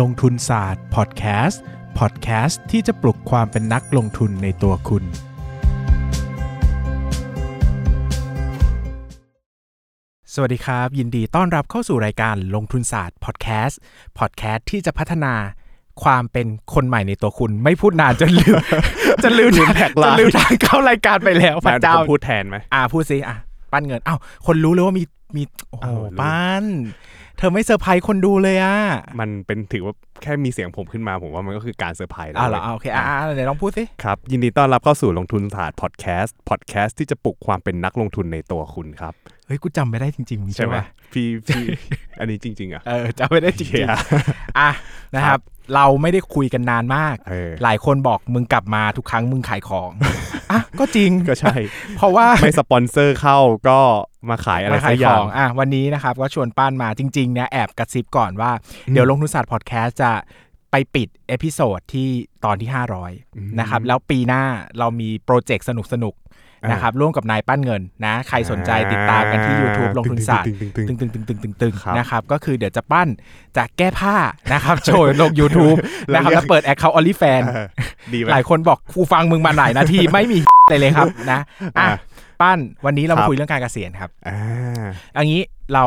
[0.00, 1.62] ลงทุนศาสตร์พอดแคสต์
[1.98, 5.04] พอดแคสต์ที่จะปลุกความเป็นนักลงทุนในตัวคุณ
[10.34, 13.78] สวัสดีครับ ยินดีต้อนรับเข้าสู่รายการลงทุนศาสตร์พอดแคสต์
[14.18, 15.34] พอดแคสต์ที่จะพัฒนา
[16.02, 18.56] ความเป็นคนใหม่ในตัวคุณ ไม่พูดนานจนลืม
[19.22, 23.36] จนลืมลืม tagline จนลืมทางเข้ารายการไปแล้วพระเจ้าผมพูดแทนไหมอ่าพูดสิอะ
[23.72, 25.04] ปั้นเงินอ้าวคนรู้เลยว่ามี
[25.36, 26.64] มีโอ้โหอ้าวรู้ปั้น
[27.13, 28.76] เธอไม่เซอร์ไพรส์คนดูเลยอะ
[29.20, 39.14] มันเป็นถือว่าแค่มีเสียงผมขึ้นมาผมว่ามันก็คือการเซอร์ไพรส์แล้วอ้าวเหรอว้ยอ่าโอเคอ่าเดี๋ยวลองพูดสิ ครับ ยินดีต้อนรับเข้าสู่ลงทุนศาสตร์พอดแคสต์พอดแคสต์ที่จะปลุกความเป็นนักลงทุนในตัวคุณครับ
[39.46, 41.62] เฮ้ย กูจำไม่ได้จริง ๆ ใช่ไหมปะพี่พี่
[42.20, 44.70] อันนี้จริง ๆ อะ เออจำไม่ได้จริงเหี้ยๆอะ
[45.14, 45.40] นะครับ
[45.74, 49.90] เราไม่ได้คุยกันนานมากเออหลายคนบอกมึงกลับมาทุกครั้งมึงขายของ
[50.50, 51.54] อะก็จริงก็ใช่
[51.96, 53.80] เพราะว่าไม่สปอนเซอร์เข้าก็
[54.30, 58.52] มาขายอะไรมาสัขากยอขย่าองงอะวันนี้นะครับก็ชวนป้านมาจริงๆเนี่ยแอบกระซิบก่อนว่า
[58.92, 60.12] เดี๋ยวลงทุนศาสตร์พอดแคสต์จะ
[60.70, 62.08] ไปปิดเอพิโซดที่
[62.44, 62.70] ตอนที่
[63.14, 64.42] 500 นะครับ แล้วปีหน้า
[64.78, 66.23] เรามีโปรเจกต์สนุกๆ
[66.70, 73.08] นะครับร่วมกับนายปั้นเงินนะใครสนใจติดตามกันที่ YouTube ลงทุนศาสตร์ตึงๆๆๆตึงตึงตึงตึงตึงตึงครับนะครับก็คือเดี๋ยวจะปั้น
[73.56, 74.16] จะแก้ผ้า
[74.52, 75.76] นะครับโชว์ลง YouTube
[76.14, 77.66] นะครับแล้วเปิดแอคเคาท์ OnlyFans เออ
[78.14, 80.38] ดีไหมหลายคนบอกกูฟังมึงมาหลายนาทีไม่มี
[80.70, 81.40] เลยเลยครับนะ
[81.78, 81.96] อะอะ
[82.42, 84.84] ปั้นวันนี้เราครัมาบคุยเรื่องการเกษียณครับอ่า
[85.16, 85.40] อันนี้
[85.74, 85.86] เรา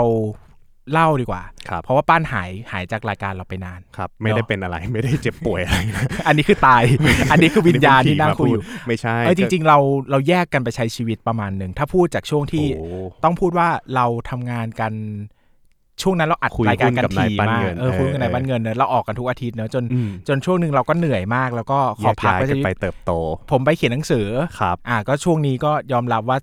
[0.91, 6.83] เล่าดีกว่าครับเพราะว่าป้านหายหายจากรายการเราไปนานครับ ไม่ได้เป็นอะไรไม่ได้เจ็บป่วยอะไรนะอันนี้คือตาย
[7.31, 9.77] อันนี้คือวิญญาณที่นั่งคุยอยู่ไม่ใช่เออจริง ๆ เรา
[10.11, 12.87] เราแยกกันไปใช้ชีวิตประมาณหนึ่งถ้าพูดจากช่วงๆที่โอ้
[13.23, 14.93] ต้องพูดว่าเราทำงานกัน
[16.01, 23.11] ช่วงนั้นเราอัดคุยรายการหุ้นกักับนนายทีปั้นมากเงินเออคุยกันในเออบ้านเงินเนอะเราออกกันทุกอาทิตย์เนอะจนอืมจนช่วงหนึ่งเราก็เหนื่อยมาก แล้วก็ขอพักแยไปย้ายใช้กันชีวิไปตเติบโต
[23.51, 24.27] ผมไปเขียนหนังสือ
[24.59, 26.37] ครับอะก็ช่วงนี้ก็ยอมรับว่า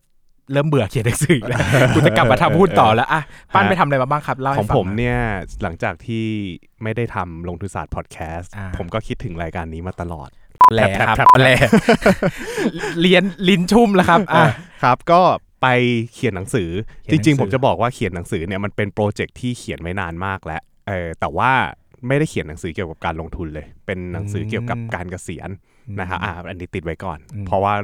[0.52, 1.58] เริ่มเบื่อเขียนหนังสือแล้ว
[1.94, 3.22] กูจะกลับมาทำหุ้นต่อแล้วอะ
[3.54, 5.18] ปั้นไปทำอะไรมาบ้างครับเล่าขให้องฟังผมหน่อยเนี่ย
[5.62, 6.26] หลังจากที่
[6.82, 10.28] ไม่ได้ทำลงทุนศาสตร์พอดแคสต์อ่าผมก็คิดถึงรายการนี้มาตลอด
[10.72, 11.56] แหล่แทบครับแทบแหล่
[13.00, 14.44] เรียนลิ้นชุ่มแล้วครับอะ
[14.82, 15.20] ครับก็
[15.62, 15.66] ไป
[16.12, 16.70] เขียนหนังสือ
[17.04, 21.52] เขียนหนังสืจริงๆผมจะบอกว่าเขียนหนังสือเนี่ยมันเป็นโปรเจกต์ที่เขียนไว้นานมากแล้วเออแต่ว่า
[22.08, 25.50] ไม่ได้เขียนหนังสือเกี่ยวกับการลงทุนเลย เป็นหนังสือเกี่ยวกับการเกษียณ
[26.00, 27.74] นะครับอ่าอันนี้ติดไว้ก่อน เพราะว่า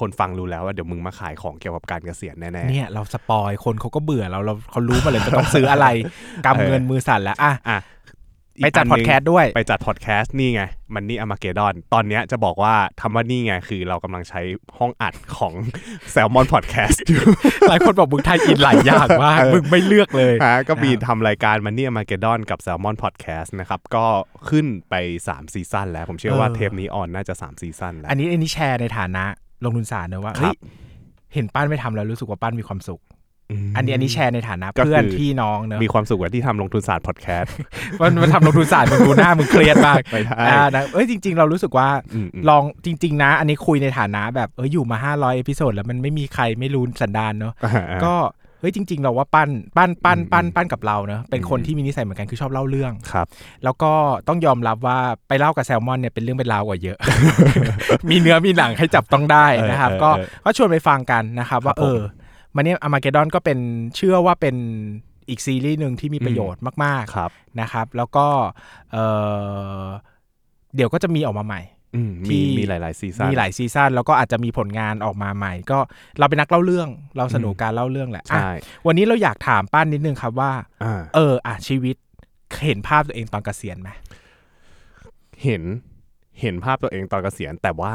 [0.00, 5.86] คนฟังรู้แล้วว่าเดี๋ยวมึงมาขายของเกี่ยวกับการเกษียณแน่ๆเนี่ยเรา spoil คนเขาก็เบื่อเราเราเขารู้มาเลยจะต้องซื้ออะไร
[6.46, 7.78] กำเงินมือสั่นแล้วอะอะ
[8.62, 10.62] ไปจัดกพนอหดนึ่งแคสต์ด้วย ไปจัดพอดแคสต์นี่ไง
[10.94, 14.40] Money Armageddon ตอนเนี้ยจะบอกว่าทำว่านี่ไง คือเรากำลังใช้
[14.78, 15.52] ห้องอัดของ
[16.12, 17.22] Salmon Podcast อยู่
[17.68, 24.06] หลายคนบอกมึง tie-in หลายอย่างมากเออมึงไม่เลือกเลยฮะก็มีทำรายการ Money Armageddon กับ Salmon Podcast นะครับ ก็
[24.50, 24.94] ขึ้นไป
[25.26, 29.24] 3 season แล้ว ผมเชื่อว่าเออเทปนี้ on น่าจะ 3 season แล้ว อันนี้อันนี้แชร์ในฐานะ
[29.64, 30.56] ลงทุนศาสตร์เนอะว่าครัเฮ้ย
[31.34, 33.02] เห็นปั้นไม่ทำแล้วรู้สึกว่าปั้นมีความสุขม
[33.76, 37.52] อันนี้อันนี้แชร์ในฐานะก็คือเพื่อนพี่น้องเนอะมีความสุขกว่าที่ทำลงทุนศาสตร์พอดแคสต์
[38.00, 48.14] มันมันทำลงทุนศาสตร์มึงดูหน้ามึงเครียดมากไม่ได้อ่านะเอ้ยจริง ๆ เรารู้สึกว่าอืมอืมลองจริง ๆ นะ อันนี้คุยในฐานะแบบเอ้ยอยู่มา 500 episode แล้วมันไม่มีใครไม่รู้สันดานเนอะอ่าก็
[48.60, 53.26] เฮ้ยจริง ๆ เราว่าปั้นปั้นปั้นอืมปั้นปั้นกับเราเนอะเป็นคนอืมที่มีนิสัยเหมือนกันคือชอบเล่าเรื่องครับ
[53.64, 53.92] แล้วก็
[54.28, 54.98] ต้องยอมรับว่า
[55.28, 56.98] ไปเล่ากับแซลมอนเนี่ยเป็นเรื่องเป็นราวกว่าเยอะ
[58.10, 62.00] มีเนื้อมีหนังให้จับต้องได้นะครับเออเออก็เออก็ชวนไปฟังกันนะครับ ว่าครับผมเออ
[62.58, 63.58] Money Armageddon ก็เป็น
[63.96, 64.56] เชื่อว่าเป็น
[65.28, 68.26] อีกซีรีส์หนึ่งที่มีประโยชน์มากครับๆนะครับ แล้วก็
[68.92, 68.96] เอ
[69.82, 69.84] อ
[70.76, 71.60] เดี๋ยวก็จะมีออกมาใหม่
[71.96, 75.78] อืมที่มีมีหลาย ๆ ซีซั่นมีหลายซีซั่นแล้วก็อาจจะมีผลงานออกมาใหม่ ก็
[76.18, 78.50] เราเป็นนักเล่าเรื่องเราสนุกการเล่าเรื่องแหละอะใช่
[78.86, 80.52] วันนี้เราอยากถามป้านนิดนึงครับว่า
[80.84, 81.96] อ่า เอออะชีวิต
[82.64, 83.90] เห็นภาพตัวเองตอนเกษียณไหม
[85.44, 85.62] เห็น
[86.40, 87.94] เห็นภาพตัวเองตอนเกษียณแต่ว่า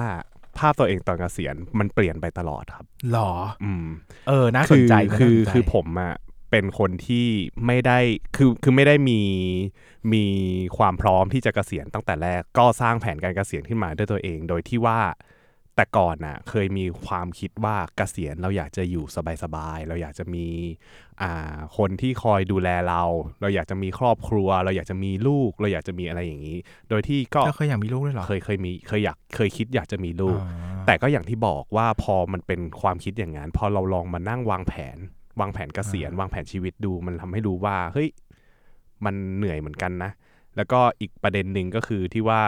[0.58, 3.32] ภาพตัวเองตอนเกษียณมันเปลี่ยนไปตลอดครับหรอ
[3.64, 3.88] อืม
[4.28, 6.14] เออน่าสคืนอใจคือน่าสนใจคือผมอะ
[6.52, 7.28] เป็นคนที่
[7.66, 8.00] ไม่ได้
[8.36, 9.22] คือคือไม่ได้มี
[10.14, 10.26] มี
[10.78, 15.00] ความพร้อมที่จะเกษียณตั้งแต่แรก ก็สร้างแผนการเกษียณขึ้นมาด้วยตัวเอง โดยที่ว่า
[15.76, 19.06] แต่ก่อนน่ะเคยมีความคิดว่าเกษียณเราอยากจะอยู่
[19.44, 20.48] สบายๆ เราอยากจะมี
[21.22, 23.04] อ่าคนที่คอยดูแลเรา
[23.42, 26.58] เราอยากจะมีครอบครัว เราอยากจะมีลูก เราอยากจะมีอะไรอย่างนี้
[26.90, 30.46] โดยที่ก็ก็เคยอยากมีลูกด้วยเหรอ เคยเคยมีเคยอยากเคยคิดอยากจะมีลูกอ๋
[30.80, 34.98] อแต่ก็อย่างที่บอกว่าพอมันเป็นความคิดอย่างนั้นพอเราลองมานั่งวางแผน
[35.40, 38.10] วางแผนเกษียณวางแผนชีวิตดู มันทำให้รู้ว่าเฮ้ย
[39.06, 40.12] มันเหนื่อยเหมือนกันนะ
[40.56, 42.42] แล้วก็อีกประเด็นหนึ่งก็คือที่ว่า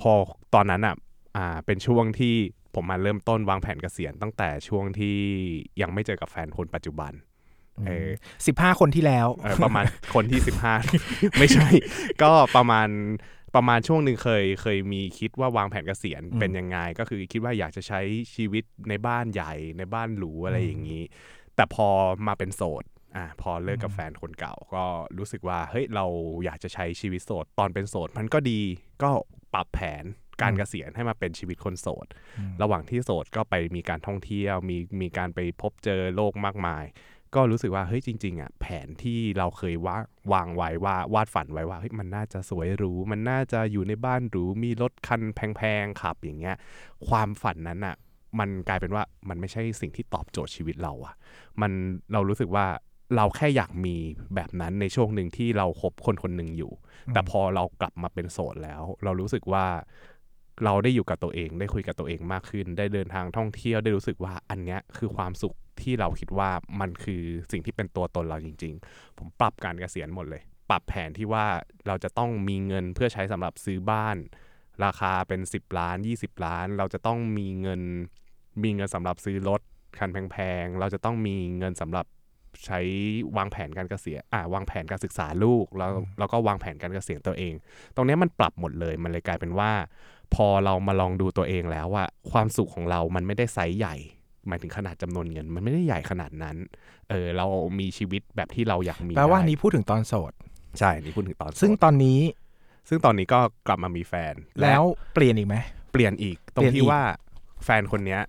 [0.00, 0.12] พอ
[0.54, 0.94] ตอนนั้นอะ
[1.36, 2.34] อ่าเป็นช่วงที่
[2.74, 5.16] ผมมาเริ่มต้นวางแผนเกษียณตั้งแต่ช่วงที่
[5.82, 7.12] ยังไม่เจอกับแฟนคนปัจจุบัน
[7.86, 8.08] เออ
[8.46, 9.84] สิบห้าคนที่แล้วเออประมาณ
[10.14, 10.74] คนที่สิบห้า
[11.38, 11.68] ไม่ใช่
[12.22, 12.88] ก็ประมาณ
[13.54, 18.00] ประมาณช่วงหนึ่งเคยเคยมีคิดว่าวางแผนเกษียณอืมเป็นยังไง ก็คือคิดว่าอยากจะใช้
[18.34, 21.02] ชีวิตในบ้านใหญ่ในบ้านหรูอะไรอย่างนี้
[21.56, 21.88] แต่พอ
[22.26, 22.84] มาเป็นโสด
[23.16, 24.84] อ่าพอเลิกกับแฟนคนเก่า ก็
[25.18, 26.06] รู้สึกว่าเฮ้ยเรา
[26.44, 28.60] อยากจะใช้ชีวิตโสด ตอนเป็นโสดมันก็ดี
[29.02, 29.10] ก็
[29.54, 30.04] ปรับแผน
[30.42, 32.06] การเกษียณให้มาเป็นชีวิตคนโสด
[32.62, 36.84] ระหว่างที่โสดก็ไปมีการท่องเที่ยว มีมีการไปพบเจอโลกมากมาย
[37.34, 46.56] ก็รู้สึกว่าเฮ้ยจริง ๆอะแผนที่เราเคยวางวางไว้ว่าวาดฝันไว้ว่าเฮ้ยมันน่าจะสวยหรู มันน่าจะอยู่ในบ้านหรูมีรถคันแพงๆขับอย่างเงี้ย
[47.08, 47.96] ความฝันนั้นอะ
[48.38, 51.14] มันกลายเป็นว่ามันไม่ใช่สิ่งที่ตอบโจทย์ชีวิตเราอะ
[51.60, 51.72] มัน
[52.12, 52.66] เรารู้สึกว่า
[53.16, 53.96] เราแค่อยากมี
[54.34, 56.72] แบบนั้นในช่วงหนึ่งที่เราคบคนคนหนึ่งอยู่
[57.12, 59.64] แต่พอเรากลับมาเป็นโสดแล้ว เรารู้สึกว่า
[60.64, 67.22] เราได้อยู่กับตัวเอง ได้คุยกับตัวเองมากขึ้น ได้เดินทางท่องเที่ยวได้รู้สึกว่าอันเนี้ยคือความสุขที่เราคิดว่ามันคือ
[67.52, 71.46] สิ่งที่เป็นตัวตนเราจริง ๆ ผมปรับการเกษียณหมดเลย ปรับแผนที่ว่า
[71.86, 74.16] เราจะต้องมีเงินเพื่อใช้สำหรับซื้อบ้าน
[74.84, 77.80] ราคาเป็น 10 ล้าน 20 ล้าน เราจะต้องมีเงิน
[78.62, 79.60] มีเงินสำหรับซื้อรถ
[79.98, 82.06] คันแพงๆ เราจะต้องมีเงินสำหรับ
[82.66, 82.80] ใช้
[83.36, 87.54] วางแผนการเกษียณอ่าวางแผนการศึกษาลูกแล้วแล้วก็วางแผนการเกษียณตัวเอง
[87.94, 89.70] ตรงนี้มันปรับหมดเลย มันเลยกลายเป็นว่า
[90.34, 93.96] พอเรามาลองดูตัวเองแล้วว่า ความสุขของเรามันไม่ได้ไซส์ใหญ่
[94.48, 96.56] หมายถึงขนาดจำนวนเงิน มันไม่ได้ใหญ่ขนาดนั้น
[97.10, 97.46] เออเรา
[97.78, 100.32] มีชีวิตแบบที่เราอยากมีแปลว่าได้นี้พูดถึงตอนโสด
[100.78, 102.20] ใช่นี่พูดถึงตอนโสดซึ่งตอนนี้
[102.88, 104.82] ซึ่งตอนนี้ก็กลับมามีแฟน และแล้ว
[105.14, 105.56] เปลี่ยนอีกไหม
[105.92, 107.02] เปลี่ยนอีกเปลี่ยนอีกตรงที่ว่า
[107.64, 108.20] แฟนคนเนี้ย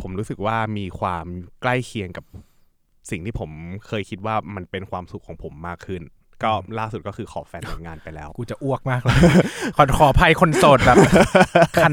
[0.00, 1.26] ผมรู้สึกว่ามีความ
[1.60, 2.24] ใกล้เคียงกับ
[3.10, 3.50] สิ่งที่ผม
[3.86, 6.02] เคยคิดว่ามันเป็นความสุขของผมมากขึ้น
[6.42, 9.18] ก็ล่าสุดก็คือขอแฟนแต่งงานไปแล้ว กูจะอ้วกมากเลย
[9.76, 10.96] ขอขออภัยคนโสดแบบ
[11.82, 11.92] คัน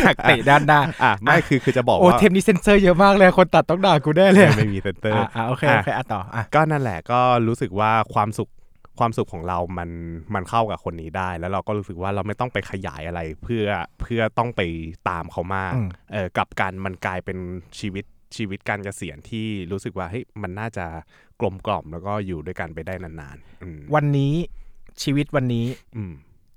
[0.00, 8.50] อยากเตะด้านหน้าอะไม่คือคือจะบอกโอ้ว่าเทปนี้เซนเซอร์เยอะมากเลยคนตัดต้องด่ากูแน่เลยไม่มีเซนเซอร์อะอะโอเคโอเคอะต่ออะก็นั่นแหละก็รู้สึกว่าความสุข
[8.98, 9.90] ความสุขของเรามัน
[10.34, 13.64] มันเข้ากับคนนี้ได้ แล้วเราก็รู้สึกว่าเราไม่ต้องไปขยายอะไรเพื่อ
[14.00, 14.60] เพื่อต้องไป
[15.08, 17.38] ตามเขามากอืมเออกลับกันมันกลายเป็น
[17.78, 18.04] ชีวิต
[18.36, 20.86] ชีวิตการเกษียณที่รู้สึกว่าเฮ้ยมันน่าจะ
[21.42, 24.34] กลมกล่อมแล้วก็อยู่ด้วยกันไปได้นานๆอืมวันนี้
[25.02, 25.66] ชีวิตวันนี้
[25.96, 26.12] อืม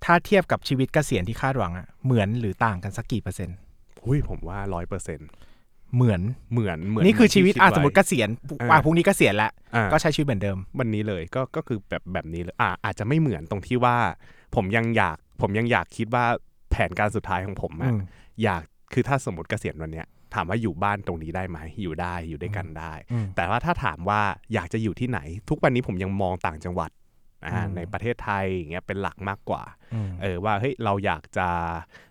[0.05, 3.57] ถ้าเทียบกับชีวิตเกษียณที่คาดหวังอะเหมือนหรือต่างกันสักกี่เปอร์เซ็นต์
[4.05, 5.29] หุ้ยผมว่าร้อยเปอร์เซ็นต์
[5.95, 6.21] เหมือน
[6.51, 8.29] เหมือนเหมือนนี่คือชีวิตที่อะดสมมติไว้เกษียณ
[8.61, 13.95] อ่าอะพรุ่งนี้เกษียณแล้วอ่าก็ใช้ชีวิตเหมือนเดิม วันนี้เลยก็ก็คือแบบแบบนี้เลยอ่าอาจจะไม่เหมือนตรงที่ว่า
[14.55, 16.25] ผมยังอยากผมยังอยากคิดว่า
[16.71, 17.99] แผนการสุดท้ายของผมอือะม
[18.43, 18.61] อยาก
[18.93, 24.21] คือถ้าสมมติเกษียณวันเนี้ย ถามว่าอยู่บ้านตรงนี้ได้ไหมอยู่ได้อยู่ด้วยกันได้อืมแต่ว่าถ้าถามว่า
[24.53, 26.91] อยากจะอยู่ที่ไหน ทุกวันนี้ผมยังมองต่างจังหวัด
[27.45, 31.47] อ่าอืมในประเทศไทยอย่างเงี้ยเป็นหลักมากกว่าอืมเออว่าเฮ้ยเราอยากจะ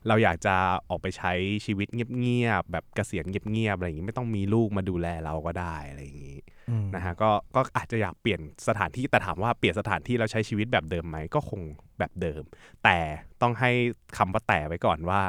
[0.08, 0.54] เราอยากจะ
[0.88, 1.32] ออกไปใช้
[1.66, 6.38] ชีวิตเงียบๆแบบเกษียณเงียบๆอะไรอย่างงี้ไม่ต้องมีลูกมาดูแลเราก็ได้อะไรอย่างงี้
[6.70, 11.60] อืมนะฮะก็ก็อาจจะอยากเปลี่ยนสถานที่แต่ถามว่าเปลี่ยนสถานที่แล้วใช้ชีวิตแบบเดิมไหมก็คง
[11.98, 12.42] แบบเดิม
[12.84, 12.98] แต่
[13.42, 13.70] ต้องให้
[14.16, 15.20] คำว่าแต่ไว้ก่อนว่า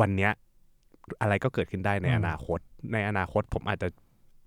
[0.00, 0.32] วันเนี้ย
[1.20, 2.58] อะไรก็เกิดขึ้นได้ในอืมอนาคต
[2.92, 3.88] ในอนาคตผมอาจจะ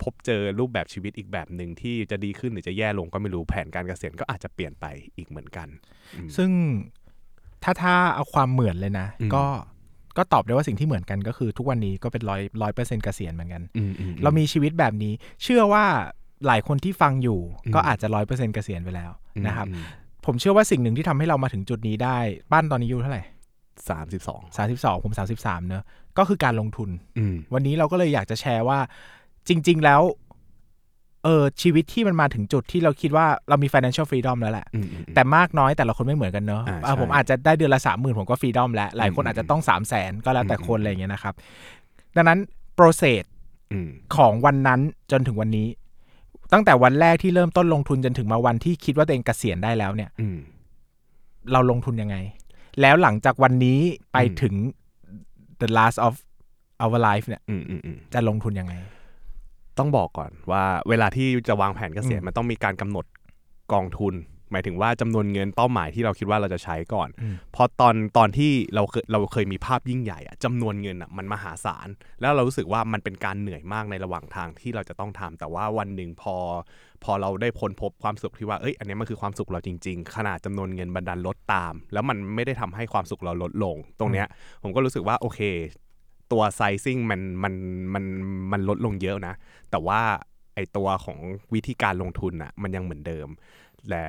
[0.03, 4.85] พบเจอรูปแบบชีวิตอีกแบบหนึ่งที่จะดีขึ้นหรือจะแย่ลงก็ไม่รู้แผนการเกษียณก็อาจจะเปลี่ยนไป
[5.17, 5.67] อีกเหมือนกัน
[6.15, 6.51] อืมซึ่ง
[7.63, 9.43] ถ้าถ้าเอาความเหมือนเลยนะอืมก็
[10.17, 15.13] ก็ตอบได้ว่าสิ่งที่เหมือนกันก็คือทุกวันนี้ก็เป็นร้อยร้อยเปอร์เซ็นต์เกษียณเหมือนกันอืมอืมเรามีชีวิตแบบนี้
[15.43, 15.85] เชื่อว่า
[16.47, 19.83] หลายคนที่ฟังอยู่อืมก็อาจจะร้อยเปอร์เซ็นต์เกษียณไปแล้วอืมนะครับอืม
[20.25, 22.17] ผมเชื่อว่าสิ่งหนึ่งที่ทำให้เรามาถึงจุดนี้ได้
[22.51, 23.23] บ้านตอนนี้อายู่เท่าไหร่
[23.89, 25.83] สามสิบสองสาสิบสองผมสาสิบสามเนอะ
[26.17, 28.79] ก็คือการลงทุนอืมวันนี้เราก็เลยอยากจะแชร์ว่า
[29.47, 30.01] จริง ๆแล้ว
[31.23, 41.33] เออชีวิตที่มันมาถึงจุดที่เราคิดว่าเรามี financial freedom แล้วแหละอืมอืมแต่มากน้อยแต่ละคนไม่เหมือนกันเนอะอ่าเออใช่ผมอาจจะได้เดือนละสามหมื่นผมก็ฟรีดอมแล้ว หลายคนอืมอาจจะต้องสามแสนก็แล้วแต่คนอืมอะไรอย่างเงี้ยนะครับ
[42.15, 42.39] ดังนั้น
[42.77, 43.23] process
[43.71, 44.79] อืมของวันนั้น
[45.11, 45.67] จนถึงวันนี้
[46.53, 50.37] ตั้งแต่วันแรกที่เริ่มต้นลงทุนจนถึงมาวันที่คิดว่าตัวเองเกษียณได้แล้วเนี่ยอืม
[51.51, 52.15] เราลงทุนยังไง
[52.81, 53.79] แล้วหลังจากวันนี้
[54.13, 54.53] ไปอืมถึง
[55.61, 56.13] the last of
[56.83, 58.73] our life เนี่ยอืมอืมอืมจะลงทุนยังไง
[59.77, 63.05] ต้องบอกก่อนว่าเวลาที่จะวางแผนเกษียณอืมมันต้องมีการกำหนด
[63.73, 64.13] กองทุน
[64.53, 71.87] หมายถึงว่าจำนวนเงินเป้าหมายที่เราคิดว่าเราจะใช้ก่อนอืมเพอตอนตอนที่เราเคยเราเคยมีภาพยิ่งใหญ่อะจำนวนเงินอะมันมหาศาล
[72.21, 76.35] แล้วเรารู้สึกว่ามันเป็นการเหนื่อยมากในระหว่างทางที่เราจะต้องทำแต่ว่าวันหนึ่งพอ
[77.03, 84.27] พอเราได้พ้นพบความสุขที่ว่าเอ้ยอันนี้มันคือความสุขเราจริง ๆ ขนาดจำนวนเงินบันดาลลดตาม แล้วมันไม่ได้ทำให้ความสุขเราลดลง ตรงเนี้ย
[84.63, 85.39] ผมก็รู้สึกว่าโอเค
[86.31, 87.53] ตัว sizing มันมัน
[87.93, 88.03] มัน
[88.51, 89.33] มันลดลงเยอะนะ
[89.71, 90.01] แต่ว่า
[90.55, 91.19] ไอตัวของ
[91.53, 93.27] วิธีการลงทุนอะมันยังเหมือนเดิม
[93.89, 94.05] แต่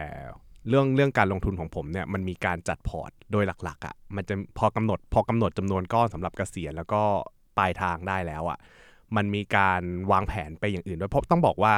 [0.68, 7.02] เรื่องเรื่องการลงทุนของผมเนี่ยมันมีการจัดพอร์ตโดยหลักๆอะมันจะพอกำหนดพอกำหนดจำนวนก้อนสำหรับเกษียณแล้วก็
[7.58, 8.58] ปลายทางได้แล้วอะ
[9.16, 11.74] มันมีการวางแผนไปอย่างอื่นด้วยเพราะต้องบอกว่า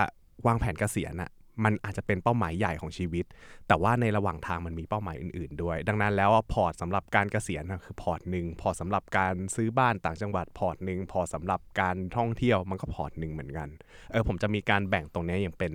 [0.46, 1.30] วางแผนเกษียณอะ
[1.64, 3.24] มันอาจจะเป็นเป้าหมายใหญ่ของชีวิต
[3.68, 13.68] แต่ว่าในระหว่างทางมันมีเป้าหมายอื่น ๆ ด้วย ดังนั้นแล้วพอร์ตสำหรับการเกษียณนะคือพอร์ตหนึ่งพอร์ตสำหรับการซื้อบ้านต่างจังหวัดพอร์ตหนึ่งพอร์ตสำหรับการท่องเที่ยวมันก็พอร์ตหนึ่งเหมือนกัน
[14.12, 15.72] เออผมจะมีการแบ่งตรงนี้อย่างเป็น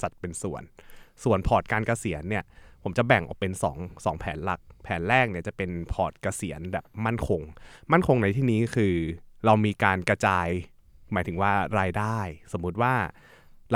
[0.00, 0.62] สัดเป็นส่วน
[1.24, 2.44] ส่วนพอร์ตการเกษียณเนี่ย
[2.82, 7.40] ผมจะแบ่งออกเป็น2 2แผนหลัก แผนแรกเนี่ยจะเป็นพอร์ตเกษียณแบบมั่นคง
[7.92, 8.94] มั่นคงในที่นี้คือ
[9.44, 10.48] เรามีการกระจาย
[11.12, 12.18] หมายถึงว่ารายได้
[12.52, 12.94] สมมุติว่า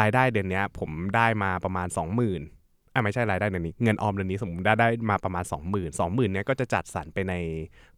[0.01, 7.35] รายได้เดือนนี้ผมได้มาประมาณ 20,000อะไม่ใช่รายได้เดือนนี้เงินออมเดือนนี้สมมติได้ได้มาประมาณ 20,000 20,000เนี้ยก็จะจัดสรรไปใน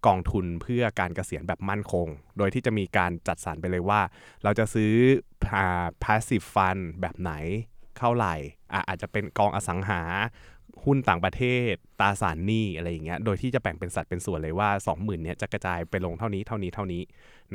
[0.06, 2.06] กองทุนเพื่อการเกษียณแบบมั่นคง
[2.38, 4.00] โดยที่จะมีการจัดสรรไปเลยว่า
[4.44, 4.92] เราจะซื้อ
[6.04, 7.32] passive fund แบบไหน
[7.98, 8.34] เท่าไหร่
[8.72, 10.00] อะอาจจะเป็นกองอสังหา
[10.84, 17.02] หุ้นต่างประเทศตราสารหนี้อะไรอย่างเงี้ยโดยที่จะแบ่งเป็นสัดเป็นส่วนเลยว่า 20,000เนี้ยจะกระจายไปลงเท่านี้เท่านี้เท่านี้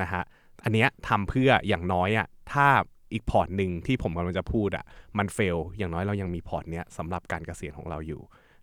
[0.01, 0.23] นะฮะ
[0.63, 2.67] อันเนี้ยทำเพื่ออย่างน้อยอะถ้า
[3.13, 4.85] อีกพอร์ตหนึ่งที่ผมกำลังจะพูดอะ
[5.17, 8.21] มัน fail อย่างน้อยเรายังมีพอร์ตเนี้ยสำหรับการเกษียณของเราอยู่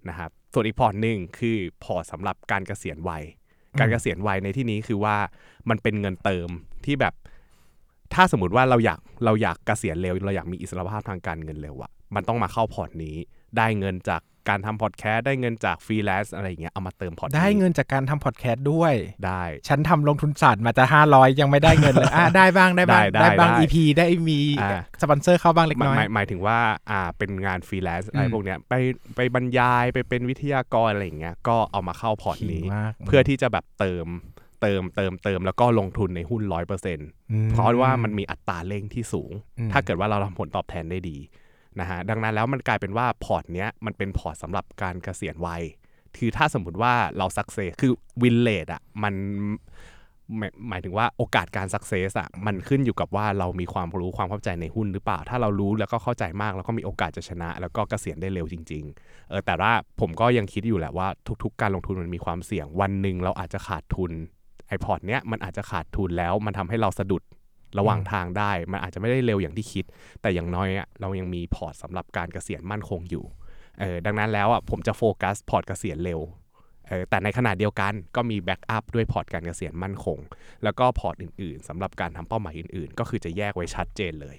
[0.08, 3.24] นะครับส่วนอีกพอร์ตหนึ่งคือพอร์ตสำหรับการเกษียณวัย
[3.78, 5.16] การเกษียณวัยในที่นี้คือว่า
[5.70, 6.48] มันเป็นเงินเติม
[6.84, 7.14] ที่แบบ
[8.14, 13.16] ถ้าสมมติว่าเราอยากเราอยากเกษียณเร็ว เราอยากมีอิสรภาพทางการเงินเร็วอะมันต้องมาเข้าพอร์ตนี้
[13.56, 18.94] ได้เงินจากการทำพอดแคสต์ได้เงินจากฟรีแลนซ์อะไรอย่างเงี้ยเอามาเติมพอร์ตได้เงินจากการทำพอดแคสต์ด้วย
[19.26, 26.58] ได้ ฉันทำลงทุนศาสตร์มาจะห้าร้อยยังไม่ได้เงินเลยอะได้บ้างได้บ้างได้ได้บ้างได้ EP ได้มีอ่าสปอนเซอร์เข้าบ้างเล็กหมายน้อยหมายหมายถึงว่า
[26.90, 28.74] อ่าเป็นงานฟรีแลนซ์อะไรอืมพวกเนี้ยไป
[29.16, 34.06] ไปบรรยายไปเป็นวิทยากรอะไรอย่างเงี้ยก็เอามาเข้าพอร์ตนี้มากเพื่อที่จะแบบเติม
[34.60, 37.08] เติมเติมเติมแล้วก็ลงทุนในหุ้นร้อยเปอร์เซ็นต์
[37.46, 41.18] มเพราะว่ามันมีอัตราเร่งที่สูงอืมถ้าเกิดว่าเราทำผลตอบแทนได้ดี
[41.80, 45.62] นะฮะดังนั้นแล้วมันกลายเป็นว่าพอร์ตเนี้ยมันเป็นพอร์ตสำหรับการเกษียณไว
[46.16, 49.14] คือถ้าสมมติว่าเรา success คือ win rate อะมัน
[50.38, 61.08] หมายหมายถึงว่าโอกาสการ success อะมันขึ้นอยู่กับว่าเรามีความรู้ความเข้าใจในหุ้นหรือเปล่า ถ้าเรารู้แล้วก็เข้าใจมาก แล้วก็มีโอกาสจะชนะ แล้วก็เกษียณได้เร็วจริงๆเออแต่ว่าผมก็ยังคิดอยู่แหละว่า
[61.42, 64.12] ทุก ๆ การลงทุนมันมีความเสี่ยงวันหนึ่งเราอาจจะขาดทุน
[64.70, 67.22] ไอพอร์ตเนี้ยมันอาจจะขาดทุนแล้วมันทำให้เราสะดุด
[67.78, 69.84] ระหว่างทางได้ มันอาจจะไม่ได้เร็วอย่างที่คิด
[70.20, 73.24] แต่อย่างน้อยอะเรายังมีพอร์ตสำหรับการเกษียณมั่นคงอยู่
[73.80, 76.20] เออดังนั้นแล้วอะผมจะโฟกัสพอร์ตเกษียณเร็ว
[76.88, 80.18] เออแต่ในขณะเดียวกันก็มี backup ด้วยพอร์ตการเกษียณมั่นคง
[80.64, 84.36] แล้วก็พอร์ตอื่นๆสำหรับการทำเป้าหมายอื่นๆ ก็คือจะแยกไว้ชัดเจนเลย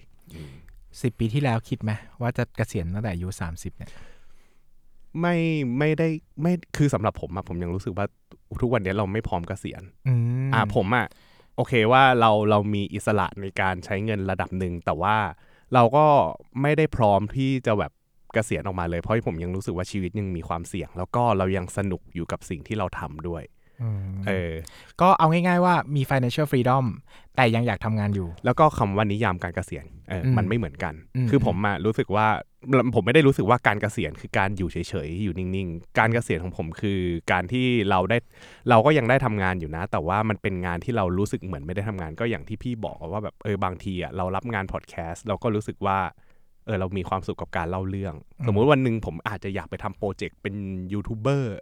[1.02, 3.90] สิบปีที่แล้วคิดไหมว่าจะเกษียณตั้งแต่อายุสามสิบเนี่ย
[5.20, 5.36] ไม่
[5.80, 6.08] ไม่ได้
[6.42, 8.06] ไม่คือสำหรับผมอะผมยังรู้สึกว่า
[8.62, 10.14] ทุกวันนี้เราไม่พร้อมเกษียณอื
[10.48, 11.08] มอ่าผมอะ
[11.56, 15.18] โอเคว่าเราเรามีอิสระในการใช้เงินระดับหนึ่งแต่ว่า
[15.74, 16.06] เราก็
[16.62, 17.92] ไม่ได้พร้อมที่จะแบบ
[18.34, 23.61] เกษียณออกมาเลยเพราะผมยังรู้สึกว่าชีวิตยังมีความเสี่ยง แล้วก็เรายังสนุกอยู่กับสิ่งที่เราทำด้วยม
[24.28, 24.54] เออ
[25.02, 26.86] ก็เอาง่ายๆว่ามี financial freedom
[27.36, 32.28] แต่ยังอยากทำงานอยู่ แล้วก็คำว่านิยามการเกษียณเอออมมันไม่เหมือนกันอืมคือผมอะรู้สึกว่า
[32.96, 37.00] ผมไม่ได้รู้สึกว่าการเกษียณคือการอยู่เฉยๆ อยู่นิ่งๆ การเกษียณของผมคือ
[37.32, 38.18] การที่เราได้
[38.70, 46.00] เราก็ยังได้ทำงานอยู่นะ แต่ว่ามันเป็นงานที่เรารู้สึกเหมือนไม่ได้ทำงานก็อย่างที่พี่บอกอะว่าแบบเออบางทีอะเรารับงานพอดแคสต์เราก็รู้สึกว่า
[46.66, 48.14] เออเรามีความสุขกับการเล่าเรื่อง
[48.48, 50.56] สมมุติวันหนึ่งผมอาจจะอยากไปทำโปรเจกต์เป็น
[50.94, 51.56] ยูทูบเบอร์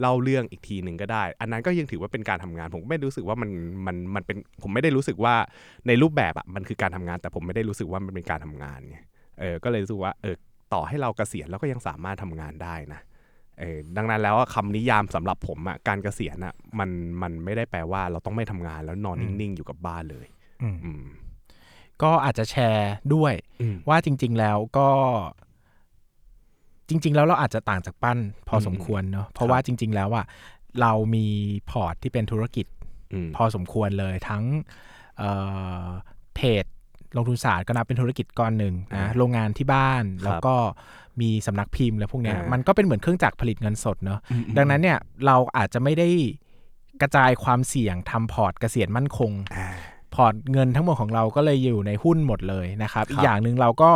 [0.00, 3.50] เล่าเรื่องอีกทีหนึ่งก็ได้ อันนั้นก็ยังถือว่าเป็นการทำงาน ผมไม่รู้สึกว่ามัน
[3.86, 5.34] มันมันเป็นผมไม่ได้รู้สึกว่า
[5.86, 8.98] ในรูปแบบอะมันคือการทำงาน แต่ผมไม่ได้รู้สึกว่ามันเป็นการทำงานไง
[9.40, 10.36] เออก็เลยรู้สึกว่าเออ
[10.74, 13.00] ต่อให้เราเกษียณเราก็ยังสามารถทำงานได้นะ
[13.60, 16.90] เออดังนั้นแล้วอะคำนิยามสำหรับผมอะการเกษียณอะมัน
[17.22, 20.26] มันไม่ได้แปลว่าเราต้องไม่ทำงานแล้วนอนนิ่งๆอยู่กับบ้านเลย
[20.62, 21.04] อืมอืม
[22.02, 24.88] ก็อาจจะแชร์ด้วยอืมว่าจริง ๆ แล้วก็
[26.88, 30.24] จริง ๆ แล้วเราอาจจะต่างจากปั้นพออมสมควรเนาะเพครัราะบว่าจริง ๆ แล้วอะ
[30.80, 31.26] เรามี
[31.70, 32.66] พอร์ตที่เป็นธุรกิจ
[33.12, 34.42] อืมพอสมควรเลยทั้ง
[35.18, 35.30] เอ่
[35.84, 35.86] อ
[36.36, 36.64] เพจ
[37.16, 40.54] ลงทุนศาสตร์ก็นับเป็นธุรกิจก้อนหนึ่งอ่านะโรงงานที่บ้านครับแล้วก็
[41.20, 46.08] มีสำนักพิมพ์และพวกเนี้ยอ่ามันมันก็เป็นเหมือนเครื่องจักรผลิตเงินสดเนาะอืมอืมดังนั้นเนี่ยเราอาจจะไม่ได้
[47.00, 49.68] กระจายความเสี่ยงทำพอร์ตเกษียณมั่นคงอ่า
[50.16, 53.90] พอร์ตเงินทั้งหมดของเราก็เลยอยู่ในหุ้นหมดเลยนะครับครับ อีกอย่างหนึ่งเราก็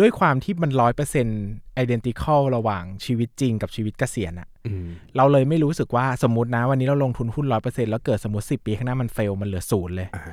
[0.00, 1.42] ด้วยความที่มันร้อยเปอร์เซ็นต์
[1.84, 10.24] identical ระหว่างชีวิตจริงกับชีวิตเกษียณอะอืมเราเลยไม่รู้สึกว่าสมมตินะ วันนี้เราลงทุนหุ้นร้อยเปอร์เซ็นแล้วเกิดสมมติสิปีข้างหน้ามันเฟลมันเหลือศูนย์เลยอ่า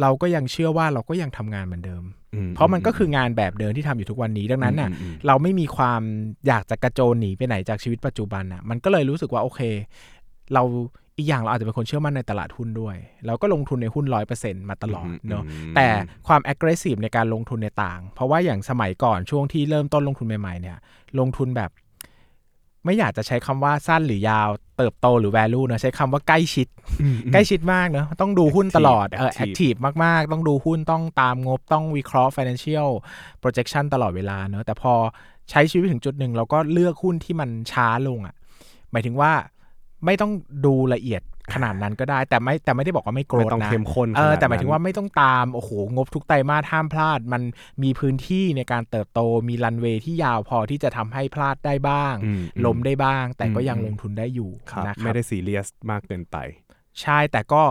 [0.00, 2.02] เราก็ยังเชื่อว่าเราก็ยังทำงานเหมือนเดิม
[2.34, 6.00] อืเพราะมันก็คืองานแบบเดิมที่ทำอยู่ทุกวันนี้ ดังนั้นน่ะอืมอืมเราไม่มีความ
[6.46, 9.60] อยากจะกระโจนหนีไปไหนจากชีวิตปัจจุบันน่ะ มันก็เลยรู้สึกว่าโอเค
[10.54, 10.62] เรา
[11.20, 12.96] อีกอย่างเราอาจจะเป็นคนเชื่อมั่นในตลาดหุ้นด้วย
[13.26, 15.88] เราก็ลงทุนในหุ้นร้อยเปอร์เซ็นมาตลอดเนาะมแต่
[16.26, 20.78] ความ aggressive ในการลงทุนในต่าง เพราะว่าอย่างสมัยก่อนช่วงที่เริ่มต้นลงทุนใหม่ๆเนี่ย
[21.18, 21.70] ลงทุนแบบ
[22.84, 26.66] ไม่อยากจะใช้คำว่าสั้นหรือยาว เติบโตหรือ value นะใช้คำว่าใกล้ชิด
[27.32, 32.90] ใกล้ชิดมากเนอะต้องดูหุ้นตลอดเออ Active active มากๆ ต้องดูหุ้นต้องตามงบต้องวิเคราะห์ financial
[33.42, 34.92] projection ตลอดเวลาเนอะแต่พอ
[35.50, 38.34] ใช้ชีวิตถึงจุดหนึ่งเราก็เลือกหุ้นที่มันช้าลงอะ่ะ
[38.92, 39.32] หมายถึงว่า
[40.04, 40.32] ไม่ต้อง
[40.66, 41.22] ดูละเอียด
[41.54, 47.42] ขนาดนั้นก็ได้ แต่ไม่แต่ไม่ได้บอกว่าไม่โกรไม่ธต้องนะเข้มข้นเออขนดแต่หมายถึงนั้นว่าไม่ต้องตามโอ้โหงบทุกไตรมาสห้ามพลาด มัน
[47.82, 56.36] มีพื้นที่ในการเติบโตมีรันเวย์ที่ยาวพอที่จะทำให้พลาดได้บ้างอืมล้มได้บ้าง แต่ก็อืมยังอืมลงทุนได้อยู่ครับนะครับไม่ได้ซีเรียสมากเกินไป
[57.00, 57.62] ใช่แต่ก็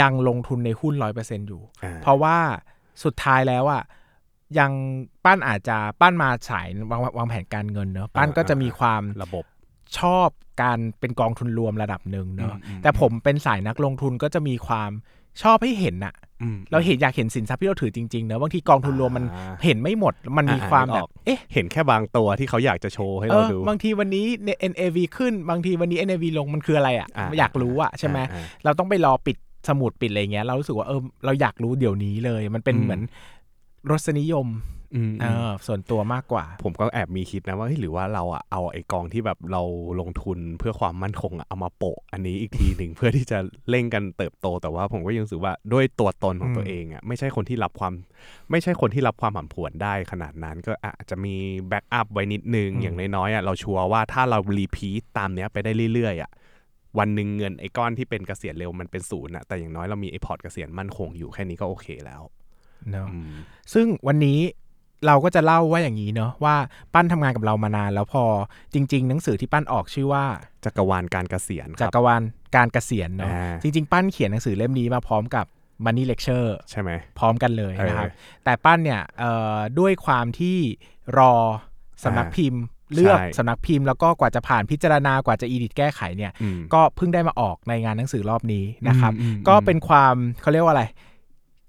[0.00, 2.36] ยังลงทุนในหุ้นร้อยเปอร์เซ็นอยู่อ่าเพราะว่า
[3.04, 3.82] สุดท้ายแล้วอะ
[4.58, 4.72] ยัง
[5.24, 9.44] ปั้นอาจจะปั้นมาสายวางวางแผนการเงินเนอะปั้นก็จะมีความระบบ
[9.98, 10.28] ชอบ
[10.62, 14.90] การเป็นกองทุนรวมระดับหนึ่งเนอะอืมอืมแต่ผมเป็นสายนักลงทุนก็จะมีความ
[15.42, 29.36] ชอบให้เห็นอะอืมเราเห็นอยากเห็นสินทรัพย์ที่เราถือจริงๆเนอะบางทีกองทุนรวมมันอ่าเห็นไม่หมด มันมีอ่าความนึกแบอบอกเอ๊ะเห็นแค่บางตัวที่เขาอยากจะโชว์ให้เอเราอดู บางทีวันนี้เนี่ย NAV ขึ้นบางทีวันนี้ NAV ลงมันคืออะไรอะอ่าอยากรู้อะใช่ไหมอ่าเราต้องไปรอปิด
[29.68, 33.00] สมุดปิดอะไรเงี้ยเรารู้สึกว่าเออเราอยากรู้เดี๋ยวนี้เลย มันเป็นอืมเหมือน
[33.90, 34.77] รสนิยมอืม
[35.20, 39.62] เออส่วนตัวมากกว่า ผมก็แอบมีคิดนะว่าเฮ้ยหรือว่าเราอะเอาไอ้กองที่แบบเรา
[40.00, 43.38] ลงทุนเพื่อความมั่นคงอะเอามาโปะอันนี้อีกทีหนึ่งเพื่อที่จะ
[43.70, 47.92] เร่งกันเติบโต แต่ว่าผมก็ยังรู้สึกว่าด้วยตัวตนของตัวอืมเองอะไม่ใช่คนที่รับความ
[48.50, 51.34] ไม่ใช่คนที่รับความผันผวนได้ขนาดนั้น ก็อาจจะมี
[51.68, 56.30] backup ไว้นิดนึงอย่างน้อยๆอะเราชัวร์ว่าถ้าเรา repeat ตามเนี้ยไปได้เรื่อยๆอะ
[56.98, 62.22] วันหนึ่งเงินไอ้ก้อนที่เป็นเกษียณเร็วมันเป็นศูนย์อะแต่อย่างน้อยเรามีไอ้พอร์ตเกษียณมั่นคงอยู่แค่นี้ก็โอเคแล้ว
[62.92, 63.32] เนาะอืม
[63.72, 64.38] ซึ่งวันนี้
[65.06, 66.56] เราก็จะเล่าว่าอย่างนี้เนาะว่า
[66.94, 68.24] ปั้นทำงานกับเรามานานแล้วพอ
[68.74, 70.24] จริง ๆ หนังสือที่ปั้นออกชื่อว่า
[70.64, 72.22] จักรวาลการเกษียณคจัรับกรวาล
[72.56, 75.46] การเกษียณเนาะอ่าจริง ๆ ปั้นเขียนหนังสือเล่มนี้มาพร้อมกับ
[75.84, 80.58] Money Lecture ใช่ไหมพร้อมกันเลยนะครับเออแต่ปั้นเนี่ยเอ่อด้วยความที่
[81.18, 81.32] รอ
[82.04, 82.62] สำนักอ่าพิมพ์
[82.94, 90.84] เลือกใช่สำนักพิมพ์แล้วก็กว่าจะผ่านพิจารณากว่าจะอีดิทแก้ไขเนี่ยอืมก็เพิ่งได้มาออกในงานหนังสือรอบนี้นะครับอืมอืมก็เป็นความเขาเรียกว่าอะไร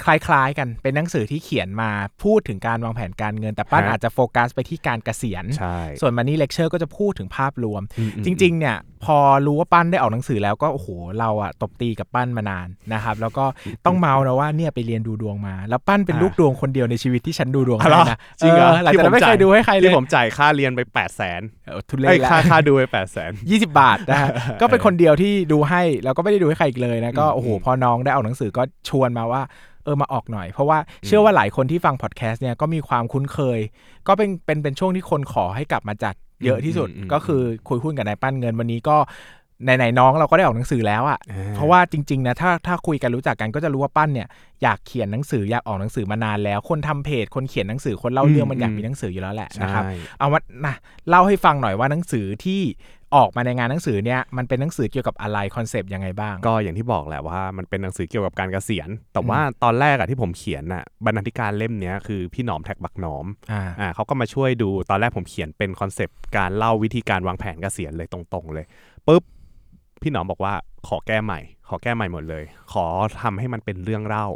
[0.03, 1.89] คล้ายๆ กันเป็นหนังสือที่เขียนมา
[2.24, 10.88] พูดถึงการวางแผนการเงิน แต่ปั้นฮะอาจจะโฟกัสไปที่การเกษียณใช่ส่วนมันนี่เลคเชอร์ก็จะพูดถึงภาพรวมอืมอืมจริง ๆ เนี่ย พอรู้ว่าปั้นได้ออกหนังสือแล้วก็โอ้โห
[11.20, 13.46] เราอะตบตีกับปั้นมานานนะครับ แล้วก็
[13.86, 24.29] ต้องเมานะว่าเนี่ยไปเรียนดูดวงมา แล้วปั้นเป็นลูกดวงคนเดียวในชีวิตที่ฉันดูดวงอ๋อให้เหรอนะจริงเหรอหลังจากนั้นไม่เคยดูให้ใครเลยที่ผมจ่ายค่าเรียนไป8ปดแสนเออทุเรไอ้ศแล้วค่าค่าดูไป8ปดแสนยี่สิบบาทนะฮะ
[24.62, 29.42] ก็เป็นคนเดียวที่ดูให้แล้วก็ไม่ได้ดูให้ใครอีกเลยนะก็อืมโอ้โหอืมพอน้องได้ออกหนังสือก็ชวนมาว่า
[29.83, 33.59] เออมาออกหน่อย เพราะว่าเชื่อว่าหลายคนที่ฟังพอดแคสต์เนี่ยก็มีความคุ้นเคย
[34.07, 36.15] ก็เป็นเป็นเป็นช่วงที่คนขอให้กลับมาจัด
[36.46, 38.98] เยอะที่สุดอืมอืมก็คือคุยหุ้นกับนายปั้นเงินวันนี้ก็
[39.63, 44.27] ไหนๆน้องเราก็ได้ออกหนังสือแล้วอะอ่าเพราะว่าจริงๆนะถ้าถ้าคุยกันรู้จักกันก็จะรู้ว่าปั้นเนี่ย
[44.63, 50.75] อยากเขียนหนังสืออยากออกหนังสือมานานแล้ว คนทำเพจคนเขียนหนังสือคนเล่าเรื่องมันอยากมีหนังสืออยู่แล้วแหละนะครับใช่เอาว่านะ
[51.09, 52.61] เล่าให้ฟังหน่อยว่าหนังสือที่
[53.15, 68.65] ออกมาในงานหนังสือเนี่ยมันเป็นหนังสือเกี่ยวกับอะไรคอนเซปต์ยังไงบ้าง ก็อย่างที่บอกแหละว่ามันเป็นหนังสือเกี่ยวกับการเกษียณ แต่ว่าตอนแรกอะที่ผมเขียนน่ะบรรณาธิการเล่มเนี้ยคือพี่หนอม TAXBugnoms อ่าอ่าเขาก็มาช่วยดูตอนแรกผมเขียนเป็นคอนเซปต์การเล่าวิธีการวางแผนเกษียณเลยตรงๆเลย
[69.07, 69.24] ปุ๊บ
[70.01, 70.53] พี่หนอมบอกว่า
[70.88, 72.85] ขอแก้ใหม่ ขอแก้ใหม่หมดเลย ขอ
[73.22, 74.27] ทำให้มันเป็นเรื่องเล่า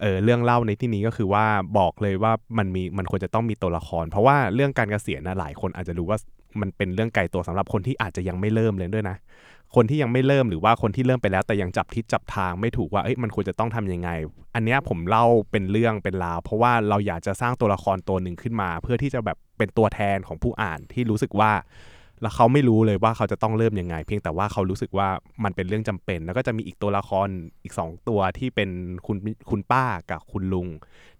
[0.00, 1.44] เออเรื่องเล่าในที่นี้ก็คือว่า
[1.78, 6.18] บอกเลยว่ามันมีมันควรจะต้องมีตัวละคร เพราะว่าเรื่องการเกษียณนะหลายคนอาจจะรู้ว่า
[6.60, 9.16] มันเป็นเรื่องไกลตัวสำหรับคนที่อาจจะยังไม่เริ่มเลยด้วยนะ
[9.74, 14.10] คนที่ยังไม่เริ่มหรือว่าคนที่เริ่มไปแล้ว แต่ยังจับทิศจับทางไม่ถูกว่าเอ้ยมันควรจะต้องทำยังไง
[14.54, 21.52] อันนี้ผมเล่าเป็นเรื่องเป็นราวเพราะว่าเราอยากจะสร้างตัวละครตัวหนึ่งขึ้นมา เพื่อที่จะแบบเป็นตัวแทนของผู้อ่านที่รู้สึกว่า
[22.24, 25.08] แล้วเขาไม่รู้เลยว่าเขาจะต้องเริ่มยังไง เพียงแต่ว่าเขารู้สึกว่า
[25.44, 27.28] มันเป็นเรื่องจำเป็น แล้วก็จะมีอีกตัวละคร
[27.62, 28.70] อีกสองตัวที่เป็น
[29.06, 29.16] คุณ
[29.50, 30.68] คุณป้ากับคุณลุง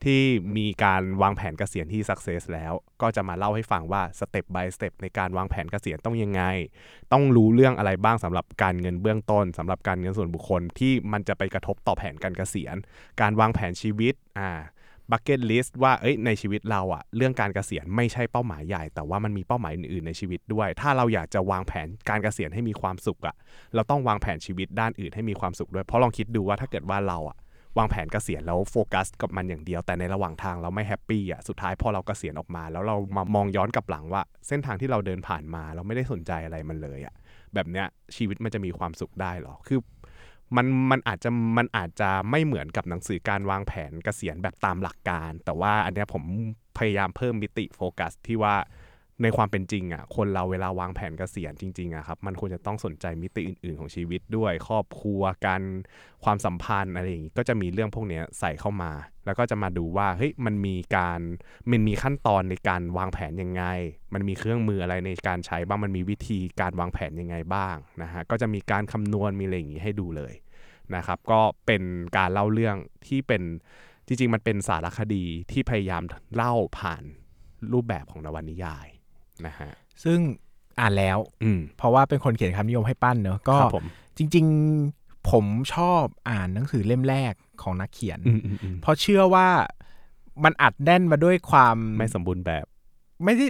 [0.05, 0.21] ที่
[0.57, 6.43] มีการวางแผนเกษียณที่ success แล้ว ก็จะมาเล่าให้ฟังว่าสเต็ป by สเต็ปในการวางแผนเกษียณต้องยังไง
[7.13, 12.77] ต้องรู้เรื่องอะไรบ้างสำหรับการเงินเบื้องต้นสำหรับการเงินส่วนบุคคลที่มันจะไปกระทบต่อแผนการเกษียณ
[13.21, 14.51] การวางแผนชีวิตอ่า
[15.11, 23.35] bucket list ว่าเอ้ยในชีวิตเราอะเรื่องการเกษียณไม่ใช่เป้าหมายใหญ่ แต่ว่ามันมีเป้าหมายอื่นๆในชีวิตด้วย ถ้าเราอยากจะวางแผนการเกษียณให้มีความสุขอะ
[23.75, 27.37] เราต้องวางแผนชีวิตด้านอื่นให้มีความสุขด้วยเพราะลองคิดดูว่าถ้าเกิดว่าเราอะ
[27.79, 37.15] วางแผนเกษียณแล้วโฟกัสกับมันอย่างเดียว แต่ในระหว่างทางเราไม่ happy อะสุดท้ายพอเราเกษียณออกมา แล้วเรามามองย้อนกลับหลังว่า เส้นทางที่เราเดินผ่านมา เราไม่ได้สนใจอะไรมันเลยอะ
[37.55, 37.87] แบบเนี้ย
[38.17, 39.81] ชีวิตมันจะมีความสุขได้เหรอ คือ
[40.57, 46.25] มันมันอาจจะมันอาจจะไม่เหมือนกับหนังสือการวางแผนเกษียณแบบตามหลักการ แต่ว่าอันเนี้ยผม
[46.79, 48.55] พยายามเพิ่มมิติโฟกัสที่ว่า
[49.23, 55.63] ในความเป็นจริงอะคนเราเวลาวางแผนเกษียณจริงๆอะครับมันควรจะต้องสนใจมิติอื่น ๆ ของชีวิตด้วย ครอบครัวการ
[56.25, 58.93] ความสัมพันธ์อะไรอย่างงี้ก็จะมีเรื่องพวกนี้ใส่เข้ามา
[59.27, 61.21] แล้วก็จะมาดูว่าเฮ้ยมันมีการ
[61.71, 63.63] มันมีขั้นตอนในการวางแผนยังไง
[64.15, 70.35] มันมีเครื่องมืออะไรในการใช้บ้างมันมีวิธีการวางแผนยังไงบ้างนะฮะก็จะมีการคำนวณมีอะไรอย่างงี้ให้ดูเลย
[70.95, 71.83] นะครับ ก็เป็น
[72.17, 73.43] การเล่าเรื่องที่เป็น
[74.07, 76.03] จริงๆ มันเป็นสารคดีที่พยายาม
[76.35, 77.03] เล่าผ่าน
[77.73, 78.87] รูปแบบของนวนิยาย
[79.47, 79.71] นะฮะ
[80.05, 80.19] ซึ่ง
[80.81, 83.85] อ่านแล้วอืมเพราะว่าเป็นคนเขียนคำนิยมให้ปั้นเนอะก็ครับผม
[84.19, 84.47] จริง
[84.89, 89.49] ๆ ผมชอบอ่านหนังสือเล่มแรกของนักเขียนอืมอืมอืมเพราะเชื่อว่า
[90.45, 92.65] มันอัดแน่นมาด้วยความไม่สมบูรณ์แบบ
[93.25, 93.47] ไม่ได้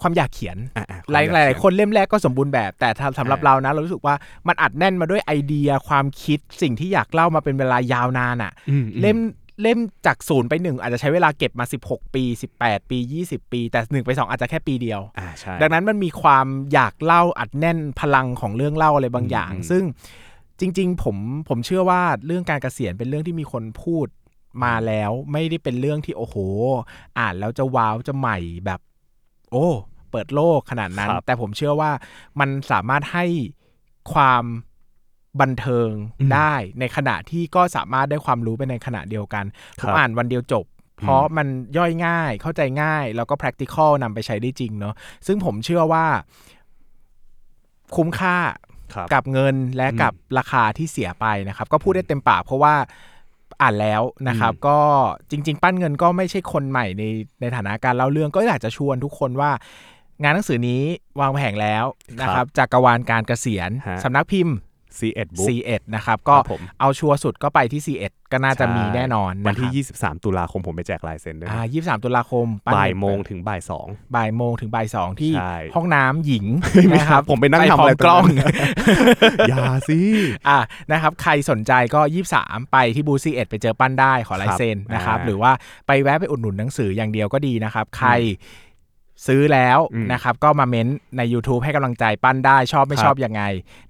[0.00, 4.14] ความอยากเขียนอะอะหลายควมหอลายกๆคนเล่มแรกก็สมบูรณ์แบบ แต่ถ้าสำหรับอ่าเรานะ เรารู้สึกว่า
[4.48, 9.18] มันอัดแน่นมาด้วยไอเดียความคิดสิ่งที่อยากเล่ามาเป็นเวลายาวนานอะ่ะอืมอืมเล่ม
[9.60, 12.24] เล่มจากศูนย์ไปหนึ่งอาจจะใช้เวลาเก็บมา 16 ปี
[12.58, 19.84] 18 ปี 20 ปี แต่หนึ่งไปสองอาจจะแค่ปีเดียวอ่าใช่ดังนั้นมันมีความอยากเล่าอัดแน่นพลังของเรื่องเล่าอะไรบางอย่างอืมซึ่ง
[20.60, 21.16] จริง ๆ ผม
[21.48, 24.06] ผมเชื่อว่าเรื่องการเกษียณเป็นเรื่องที่มีคนพูด
[24.64, 26.36] มาแล้วไม่ได้เป็นเรื่องที่โอ้โห
[27.18, 28.80] อ่านแล้วจะว้าวจะใหม่แบบ
[29.50, 29.66] โอ้
[30.10, 31.90] เปิดโลกขนาดนั้นครับแต่ผมเชื่อว่า
[32.40, 33.24] มันสามารถให้
[34.12, 34.44] ความ
[35.40, 39.44] บันเทิงอืมได้ในขณะที่ก็สามารถได้ความรู้ไปในขณะเดียวกัน
[39.80, 40.64] คผรัมบอ่านวันเดียวจบ
[41.00, 41.46] เพราะมัน
[41.78, 44.94] ย่อยง่ายเข้าใจง่าย แล้วก็ practical นำไปใช้ได้จริงเนาะ
[45.26, 46.06] ซึ่งผมเชื่อว่า
[47.96, 48.38] คุ้มค่า
[48.94, 52.74] ครับกับเงินและอืมกับราคาที่เสียไปนะครับ ก็พูดได้เต็มปากเพราะว่า
[53.62, 54.78] อ่านแล้วนะครับอืมก็
[55.30, 57.04] จริง ๆ ปั้นเงินก็ไม่ใช่คนใหม่ใน
[57.40, 59.50] ในฐานะการเล่าเรื่องก็อยากจะชวนทุกคนว่า
[60.22, 60.82] งานหนังสือนี้
[61.20, 61.84] วางแผงแล้ว
[62.20, 64.56] นะครับจากกรวาลการเกษียณฮะสำนักพิมพ์
[65.00, 76.44] C1 บุ๊ก C1 นะครับคก็รับผม เอาชัวร์สุดก็ไปที่ C1 ก็น่าจะมีแน่นอนวันนะครับที่ 23 ตุลาคมผมไปแจกลายเซ็นด้วยอ่านะยี่สามตุลาคมปั้นบ่ายเงินโมงถึงบ่ายสอง บ่ายโมงถึงบ่ายสองที่ใช่ห้องน้ำหญิง
[76.90, 78.54] ไม่นะครับผมไปนั่งพทำอะไรกล้อง ตรงนั้น
[79.48, 80.00] อย่าสิ
[80.48, 80.58] อะ
[80.92, 85.52] นะครับใครสนใจก็ยี่สามไปที่บูซีเอ็ดไปเจอปั้นได้ขอลายเซ็นครับนะครับอ่าหรือว่า
[85.86, 88.10] ไปแวะไปอุดหนุนหนังสืออย่างเดียวก็ดีนะครับ ใคร
[89.26, 93.42] ซื้อแล้วอืมนะครับก็มาเม้นใน YouTube ให้กำลังใจปั้นได้ชอบไม่ครับชอบยังไง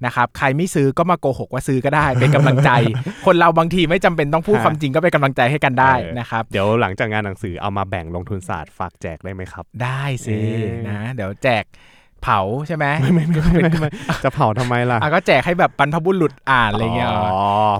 [0.04, 2.70] นะครับใครไม่ซื้อก็มาโกหกว่าซื้อก็ได้เป็นกำลังใจ
[3.26, 11.64] คนเราบางทีไม่จำเป็นต้องพูดฮะความจริงก็เป็นกำลังใจให้กันได้เออนะครับเดี๋ยวหลังจากงานหนังสือเอามาแบ่งลงทุนศาสตร์ฝากแจกได้ไหมครับ ได้สิเอ๊ะนะเดี๋ยวแจก
[12.22, 13.90] เผาใช่ไหมไม่ไม่ไม่ไม่ไม่
[14.24, 17.18] จะเผาทำไมล่ะอะก็แจกให้แบบบรรพบุรุษอ่านอะไรเงี้ยอ๋อ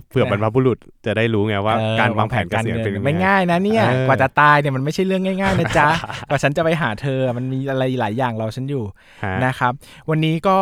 [0.09, 5.88] เผื่อบรรพบุรุษจะได้รู้ไงว่าเออการวางแผนเกษียณเป็นยังไงไม่ง่ายนะเนี่ยเออกว่าจะตายเนี่ยมันไม่ใช่เรื่องง่ายๆนะจ๊ะ
[6.29, 8.85] กว่าฉันจะไปหาเธอมันมีอะไรหลายอย่างรอฉันอยู่
[9.24, 9.72] ฮะนะครับ
[10.11, 10.59] วันนี้ก็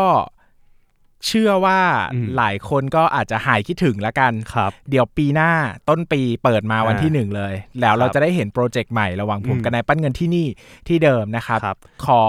[1.27, 1.81] เชื่อว่า
[2.15, 5.51] อืมหลายคนก็อาจจะหายคิดถึงละกันครับ เดี๋ยวปีหน้า
[5.89, 10.47] ต้นปีเปิดมาวันอ่าที่หนึ่งเลย แล้วเราครับจะได้เห็นโปรเจกต์ใหม่ระหว่างผมอืมกับนายปั้นเงินที่นี่
[10.89, 11.77] ที่เดิมนะครับครับ
[12.07, 12.23] ขอ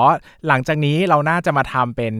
[0.47, 2.13] หลังจากนี้เราน่าจะมาทำเป็น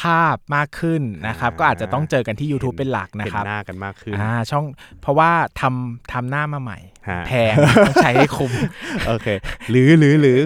[0.00, 4.64] ภาพมากขึ้นนะครับอ่าก็อาจจะต้องเจอกันที่ YouTube เป็นหลักนะเห็นครับหน้ากันมากขึ้นอ่าช่อง
[5.00, 7.54] เพราะว่าทำทำหน้ามาใหม่ฮะแพง
[7.86, 8.52] ต้องใช้ให้คุ้ม
[9.06, 9.26] โอเค
[9.70, 10.38] หรือหรือหรือ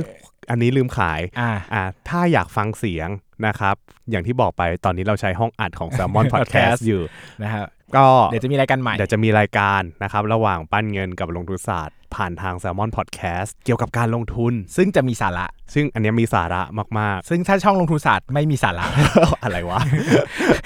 [0.51, 3.09] อันนี้ลืมขายอ่าอ่าถ้าอยากฟังเสียง
[3.47, 3.77] นะครับ
[4.11, 7.03] อย่างที่บอกไปตอนนี้เราใช้ห้องอัดของ Salmon Podcast Podcast อยู่
[7.43, 16.63] นะครับก็เดี๋ยวจะมีรายการใหม่ เดี๋ยวจะมีรายการนะครับ ระหว่างปั้นเงินกับลงทุนศาสตร์ ผ่านทาง Salmon Podcast เกี่ยวกับการลงทุน ซึ่งจะมีสาระ ซึ่งอันเนี้ยมีสาระ
[16.99, 19.81] มากซึ่งถ้าช่องลงทุนศาสตร์ไม่มีสาระๆอะไรวะ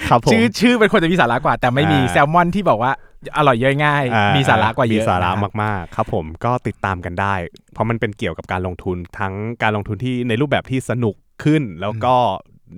[0.09, 2.91] ครับผมชื่อชื่อเป็นคนจะมีสาระกว่า แต่ไม่มีอ่าแซลมอนที่บอกว่า
[3.37, 7.33] อร่อยย่อยง่ายอ่มีสาระกว่าเยอะมีสาระนะครับมากๆ ครับผมก็ติดตามกันได้
[7.73, 9.33] เพราะมันเป็นเกี่ยวกับการลงทุนทั้ง
[9.63, 12.15] การลงทุนที่ในรูปแบบที่สนุกขึ้นแล้วก็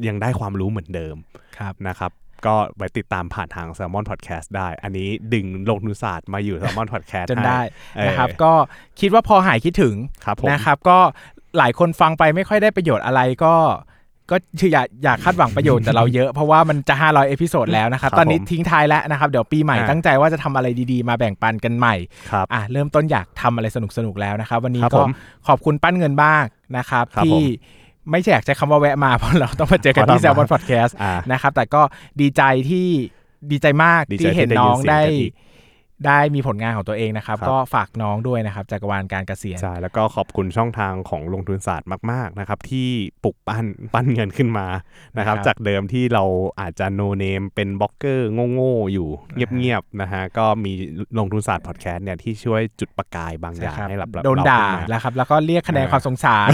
[0.08, 1.16] ยังได้ความรู้เหมือนเดิม
[1.58, 2.12] ครับนะครับ
[2.46, 7.60] ก็ไปติดตามผ่านทาง Salmon Podcast ได้ อันนี้ดึงลงทุนศาสตร์มาอยู่ Salmon Podcast จนได้
[7.96, 8.52] ให้นะครับเออก็
[9.00, 10.98] คิดว่าพอหายคิดถึงครับผมนะครับ ก็
[11.58, 13.56] หลายคนฟังไปไม่ค่อยได้ประโยชน์อะไรก็
[14.32, 21.96] ก็คืออย่าอย่าคาดหวังประโยชน์จากเราเยอะ เพราะว่ามันจะ 500 episode แล้วนะครับครับตอนนี้ผมทิ้งท้ายแล้วนะครับ เดี๋ยวปีใหม่อ่าตั้งใจว่าจะทำอะไรดีๆ มาแบ่งปันกันใหม่
[22.32, 25.10] ครับอะเริ่มต้นอยากทำอะไรสนุกๆแล้วนะครับ วันนี้ครับก็ผม
[25.48, 26.44] ขอบคุณปั้นเงินบ้าง
[26.78, 27.42] นะครับครับที่ผม
[28.12, 31.82] ไม่ใช่อยากใช้คำว่าแวะมาเพราะเราต้องมาเจอกันที่ขอแซทำลมอนพอดแคสต์อ่านะครับ แต่ก็
[32.22, 32.88] ดีใจที่
[33.52, 35.34] ดีใจมากดีใจที่เห็นที่ได้น้องยินเสียงได้กันอีก
[36.08, 42.88] ได้มีผลงานของตัวเองนะครับครับ ก็ฝากน้องด้วยนะครับจักรวาลการเกษียณใช่แล้วก็ขอบคุณช่องทางของลงทุนศาสตร์มากๆนะครับที่
[43.24, 44.68] ปลุกปั้นปั้นเงินขึ้นมา
[45.18, 46.24] นะครับนะครับจากเดิมที่เรา
[46.62, 49.10] อาจจะโนเนมเป็นบล็อกเกอร์โง่ๆอยู่
[49.56, 50.72] เงียบๆนะฮะก็มี
[51.20, 56.50] ลงทุนศาสตร์พอดแคสต์เนี่ยที่ช่วยจุดประกายบางอย่างนะครับให้เราโดนด่าเรขึ้นมแล้วครับแล้วก็เรียกคะแนนเออความสงสาร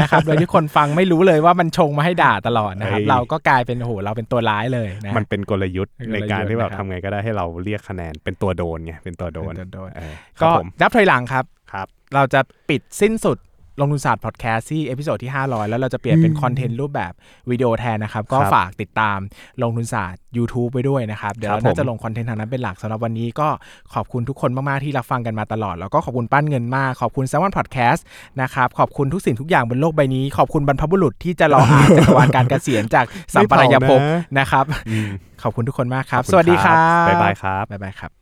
[0.00, 13.38] นะครับโดยที่คนฟังไม่รู้เลยว่ามันชงมาให้ด่าตลอดนะครับเฮ้ยเราก็กลายเป็นโอ้โหเราเป็นตัวร้ายเลยนะมันเป็นกลยุทธ์เป็นกลยุทธ์ในการที่แบบนะครับทำไงก็ได้ให้เราเรียกคะแนนเป็นตัวโดนไงเป็นตัวโดนเป็นตัวโดนเออคก็รับผมนับถอยหลังครับครับ เราจะปิดสิ้นสุด
[13.80, 17.12] ลงทุนศาสตร์พอดแคสต์ที่ episode ที่ 500 แล้วเราจะเปลี่ยนเป็น content รูปแบบ
[17.50, 19.18] วิดีโอแทนนะครับ ก็ครับฝากติดตาม
[19.62, 23.48] ลงทุนศาสตร์ YouTube ไว้ด้วยนะครับ เดี๋ยวครับเราน่าจะผมลง content ทางนั้นเป็นหลักสำหรับวันนี้ก็
[23.94, 28.00] ขอบคุณทุกคนมาก ๆ ที่รับฟังกันมาตลอด แล้วก็ขอบคุณปั้นเงินมาก ขอบคุณ Salmon Podcast
[28.42, 35.08] นะครับ ขอบคุณทุกสิ่งทุกอย่างบนโลกใบนี้ ขอบคุณบรรพบุรุษที่จะรออ่านจักรวาลการเกษียณจากสัมปรายภพไม่เผานะนะครับอืม
[35.42, 36.76] ขอบคุณทุกคนมากครับขอณสวัสดีครับ
[37.08, 38.21] bye bye ครับ bye bye ครับ